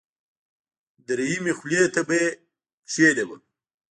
[1.07, 2.27] دریمې خولې ته به یې
[2.91, 3.41] کېنوم.